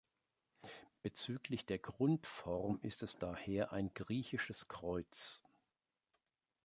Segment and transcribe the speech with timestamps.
[1.03, 5.43] Bezüglich der Grundform ist es daher ein griechisches Kreuz.